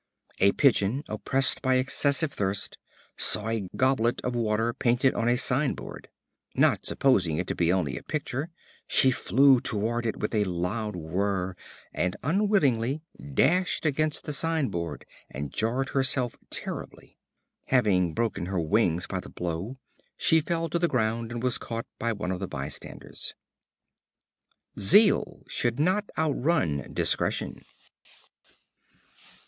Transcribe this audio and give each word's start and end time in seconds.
A 0.39 0.51
Pigeon, 0.53 1.03
oppressed 1.07 1.61
by 1.61 1.75
excessive 1.75 2.33
thirst, 2.33 2.79
saw 3.17 3.49
a 3.49 3.69
goblet 3.75 4.19
of 4.21 4.35
water 4.35 4.73
painted 4.73 5.13
on 5.13 5.29
a 5.29 5.37
sign 5.37 5.75
board. 5.75 6.09
Not 6.55 6.87
supposing 6.87 7.37
it 7.37 7.45
to 7.45 7.53
be 7.53 7.71
only 7.71 7.99
a 7.99 8.01
picture, 8.01 8.49
she 8.87 9.11
flew 9.11 9.61
toward 9.61 10.07
it 10.07 10.17
with 10.17 10.33
a 10.33 10.43
loud 10.45 10.95
whirr, 10.95 11.53
and 11.93 12.15
unwittingly 12.23 13.03
dashed 13.35 13.85
against 13.85 14.23
the 14.23 14.33
sign 14.33 14.69
board 14.69 15.05
and 15.29 15.53
jarred 15.53 15.89
herself 15.89 16.35
terribly. 16.49 17.19
Having 17.67 18.15
broken 18.15 18.47
her 18.47 18.59
wings 18.59 19.05
by 19.05 19.19
the 19.19 19.29
blow, 19.29 19.77
she 20.17 20.41
fell 20.41 20.67
to 20.69 20.79
the 20.79 20.87
ground, 20.87 21.31
and 21.31 21.43
was 21.43 21.59
caught 21.59 21.85
by 21.99 22.11
one 22.11 22.31
of 22.31 22.39
the 22.39 22.47
bystanders. 22.47 23.35
Zeal 24.79 25.43
should 25.47 25.79
not 25.79 26.09
outrun 26.17 26.87
discretion. 26.91 27.61